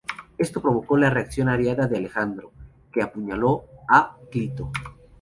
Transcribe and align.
Esto 0.35 0.59
provocó 0.63 0.97
la 0.97 1.11
reacción 1.11 1.47
airada 1.47 1.85
de 1.87 1.97
Alejandro, 1.97 2.51
que 2.91 3.03
apuñaló 3.03 3.65
a 3.87 4.17
Clito. 4.31 4.71